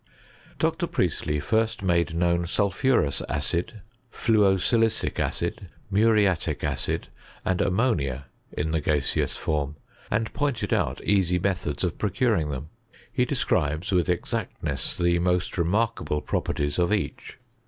[0.57, 0.87] Dr.
[0.87, 3.81] Priestley first made known sulphurous acid,
[4.11, 7.09] fluosilicic acid, muriatic acid,
[7.45, 9.75] and ammonia in the gaseous form;
[10.09, 12.69] and pointed out easy methods of procuring them;
[13.13, 17.37] he describes with exactness the moat remarkable properties of each.